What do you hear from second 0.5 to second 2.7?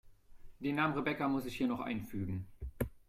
Den Namen Rebecca muss ich hier noch einfügen.